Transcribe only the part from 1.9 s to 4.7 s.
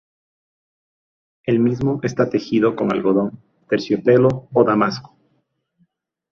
está tejido con algodón, terciopelo, o